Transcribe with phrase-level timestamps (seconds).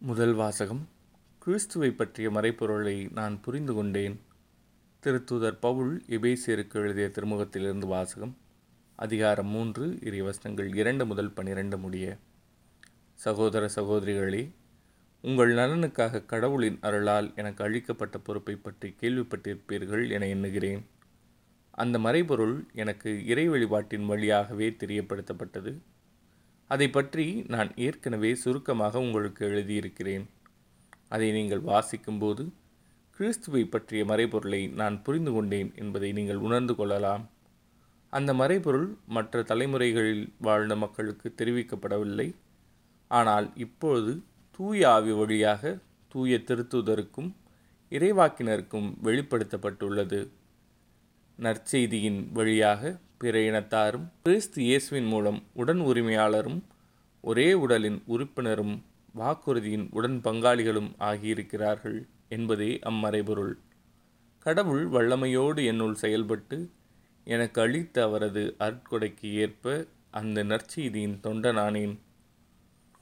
[0.00, 0.88] முதல் வாசகம்.
[1.38, 4.20] கிறிஸ்துவை பற்றிய மறைப்பொருளை நான் புரிந்து கொண்டேன்.
[5.02, 8.36] திருத்தூதர் பவுல் எபேசியருக்கு எழுதிய திருமுகத்திலிருந்து வாசகம்.
[8.96, 12.16] அதிகாரம் மூன்று இறை வசனங்கள் இரண்டு முதல் பனிரெண்டு முடிய.
[13.14, 14.54] சகோதர சகோதரிகளே
[15.22, 20.86] உங்கள் நலனுக்காக கடவுளின் அருளால் எனக்கு அளிக்கப்பட்ட பொறுப்பை பற்றி கேள்விப்பட்டிருப்பீர்கள் என எண்ணுகிறேன்.
[21.70, 25.78] அந்த மறைபொருள் எனக்கு இறை வழிபாட்டின் வழியாகவே தெரியப்படுத்தப்பட்டது.
[26.68, 30.24] அதை பற்றி நான் ஏற்கனவே சுருக்கமாக உங்களுக்கு எழுதியிருக்கிறேன்.
[31.08, 32.44] அதை நீங்கள் வாசிக்கும்போது
[33.16, 37.24] கிறிஸ்துவை பற்றிய மறைபொருளை நான் புரிந்து கொண்டேன் என்பதை நீங்கள் உணர்ந்து கொள்ளலாம்.
[38.12, 42.28] அந்த மறைபொருள் மற்ற தலைமுறைகளில் வாழ்ந்த மக்களுக்கு தெரிவிக்கப்படவில்லை.
[43.10, 44.12] ஆனால் இப்பொழுது
[44.58, 45.78] தூய ஆவி வழியாக
[46.12, 47.30] தூய திருத்துதருக்கும்
[47.92, 50.20] இறைவாக்கினருக்கும் வெளிப்படுத்தப்பட்டுள்ளது.
[51.38, 52.82] நற்செய்தியின் வழியாக
[53.20, 56.60] பிற இனத்தாரும் கிறிஸ்து இயேசுவின் மூலம் உடன் உரிமையாளரும்
[57.24, 58.74] ஒரே உடலின் உறுப்பினரும்
[59.14, 63.54] வாக்குறுதியின் உடன் பங்காளிகளும் ஆகியிருக்கிறார்கள் என்பதே அம்மறைபொருள்.
[64.38, 66.58] கடவுள் வல்லமையோடு என்னுள் செயல்பட்டு
[67.26, 71.94] எனக்கு அளித்த அவரது அற்கொடைக்கு ஏற்ப அந்த நற்செய்தியின் தொண்டனானேன்.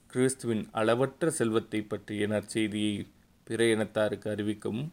[0.06, 2.94] கிறிஸ்துவின் அளவற்ற செல்வத்தை பற்றிய நற்செய்தியை
[3.44, 4.88] பிற இனத்தாருக்கு அறிவிக்கவும்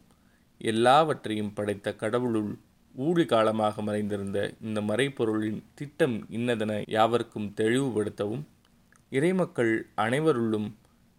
[0.58, 2.52] எல்லாவற்றையும் படைத்த கடவுளுள்
[2.94, 8.44] ஊழி காலமாக மறைந்திருந்த இந்த மறைப்பொருளின் திட்டம் இன்னதென யாவருக்கும் தெளிவுபடுத்தவும்
[9.10, 10.68] இறைமக்கள் அனைவருள்ளும்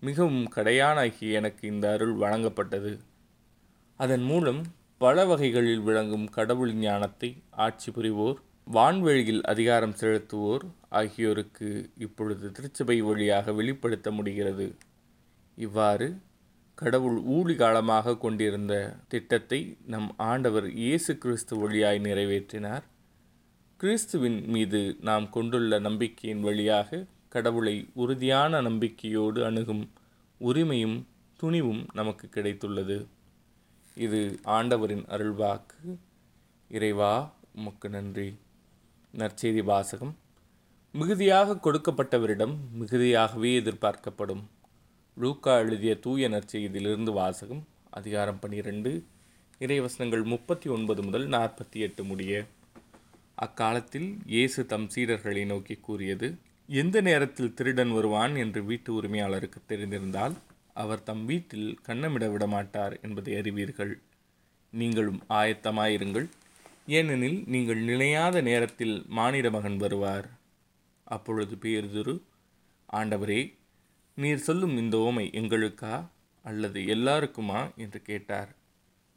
[0.01, 2.99] மிகவும் கடையானாகிய எனக்கு இந்த அருள் வழங்கப்பட்டது.
[3.99, 4.61] அதன் மூலம்
[4.97, 8.39] பல வகைகளில் விளங்கும் கடவுள் ஞானத்தை ஆட்சி புரிவோர்
[8.71, 14.75] வான்வெளியில் அதிகாரம் செலுத்துவோர் ஆகியோருக்கு இப்பொழுது திருச்சபை வழியாக வெளிப்படுத்த முடிகிறது.
[15.55, 16.17] இவ்வாறு
[16.75, 18.73] கடவுள் ஊழி காலமாக கொண்டிருந்த
[19.07, 22.83] திட்டத்தை நம் ஆண்டவர் இயேசு கிறிஸ்து வழியாய் நிறைவேற்றினார்.
[23.77, 29.91] கிறிஸ்துவின் மீது நாம் கொண்டுள்ள நம்பிக்கையின் வழியாக கடவுளை உறுதியான நம்பிக்கையோடு அணுகும்
[30.41, 30.97] உரிமையும்
[31.37, 32.97] துணிவும் நமக்கு கிடைத்துள்ளது.
[33.97, 35.79] இது ஆண்டவரின் அருள்வாக்கு.
[36.71, 37.13] இறைவா
[37.55, 38.29] உமக்கு நன்றி.
[39.13, 40.13] நற்செய்தி வாசகம்.
[40.91, 44.43] மிகுதியாக கொடுக்கப்பட்டவரிடம் மிகுதியாகவே எதிர்பார்க்கப்படும்.
[45.17, 49.03] லூக்கா எழுதிய தூய நற்செய்தியிலிருந்து வாசகம் அதிகாரம் பனிரெண்டு
[49.59, 52.45] இறைவசனங்கள் முப்பத்தி ஒன்பது முதல் நாற்பத்தி எட்டு முடிய.
[53.35, 56.35] அக்காலத்தில் இயேசு தம் சீடர்களை நோக்கி கூறியது
[56.67, 60.35] எந்த நேரத்தில் திருடன் வருவான் என்று வீட்டு உரிமையாளருக்கு தெரிந்திருந்தால்
[60.73, 64.01] அவர் தம் வீட்டில் கண்ணமிட விடமாட்டார் என்பதை அறிவீர்கள்.
[64.69, 66.29] நீங்களும் ஆயத்தமாயிருங்கள்.
[66.85, 70.29] ஏனெனில் நீங்கள் நிலையாத நேரத்தில் மானிட மகன் வருவார்.
[71.03, 72.21] அப்பொழுது பேருதுரு
[72.93, 73.41] ஆண்டவரே
[74.17, 75.95] நீர் சொல்லும் இந்த ஓமை எங்களுக்கா
[76.45, 77.75] அல்லது எல்லாருக்குமா?
[77.75, 78.51] என்று கேட்டார்.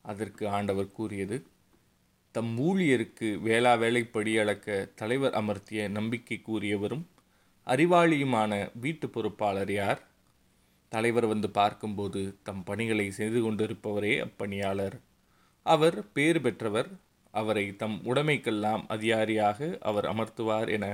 [0.04, 1.36] அதற்கு ஆண்டவர் கூறியது
[2.34, 7.04] தம் ஊழியருக்கு வேளா வேலைப்படி அளக்க தலைவர் அமர்த்திய நம்பிக்கை கூறியவரும்
[7.66, 10.00] அறிவாளியுமான வீட்டு பொறுப்பாளர் யார்?
[10.92, 14.97] தலைவர் வந்து பார்க்கும்போது தம் பணிகளை செய்து கொண்டிருப்பவரே அப்பணியாளர்.
[15.62, 16.91] அவர் பேறு பெற்றவர்.
[17.34, 20.87] அவரை தம் உடைமைக்கெல்லாம் அதிகாரியாக அவர் அமர்த்துவார் என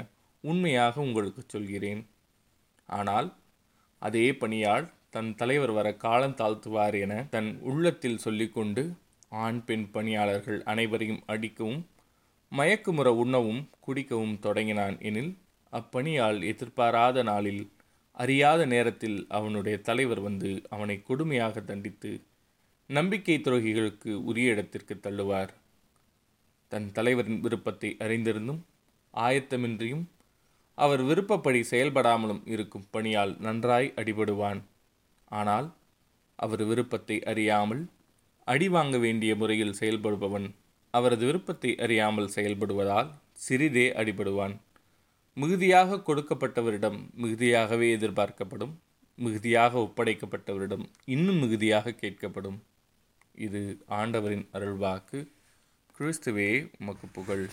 [0.44, 2.02] உண்மையாக உங்களுக்கு சொல்கிறேன்.
[2.88, 3.28] ஆனால்
[3.98, 8.92] அதே பணியால் தன் தலைவர் வர காலம் தாழ்த்துவார் என தன் உள்ளத்தில் சொல்லிக்கொண்டு
[9.28, 11.86] ஆண் பெண் பணியாளர்கள் அனைவரையும் அடிக்கவும்
[12.52, 15.38] மயக்குமுற உண்ணவும் குடிக்கவும் தொடங்கினான் எனில்
[15.72, 17.72] அப்பணியால் எதிர்பாராத நாளில்
[18.12, 22.20] அறியாத நேரத்தில் அவனுடைய தலைவர் வந்து அவனை கொடுமையாக தண்டித்து
[22.86, 25.48] நம்பிக்கை துரோகிகளுக்கு உரிய இடத்திற்கு தள்ளுவார்.
[26.68, 28.60] தன் தலைவரின் விருப்பத்தை அறிந்திருந்தும்
[29.14, 30.04] ஆயத்தமின்றியும்
[30.78, 34.60] அவர் விருப்பப்படி செயல்படாமலும் இருக்கும் பணியால் நன்றாய் அடிபடுவான்.
[35.30, 35.68] ஆனால்
[36.38, 37.82] அவர் விருப்பத்தை அறியாமல்
[38.46, 40.46] அடி வாங்க வேண்டிய முறையில் செயல்படுபவன்
[40.94, 43.10] அவரது விருப்பத்தை அறியாமல் செயல்படுவதால்
[43.46, 44.54] சிறிதே அடிபடுவான்.
[45.36, 48.74] மிகுதியாக கொடுக்கப்பட்டவரிடம் மிகுதியாகவே எதிர்பார்க்கப்படும்
[49.18, 50.84] மிகுதியாக ஒப்படைக்கப்பட்டவரிடம்
[51.14, 52.58] இன்னும் மிகுதியாக கேட்கப்படும்.
[53.46, 53.60] இது
[54.00, 55.18] ஆண்டவரின் அருள்வாக்கு.
[55.98, 57.44] கிறிஸ்துவே உமக்கு புகழ்.